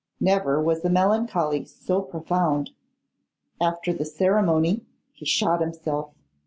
[0.19, 2.71] Never was a melancholy so profound.
[3.61, 6.15] After the ceremony he shot himself.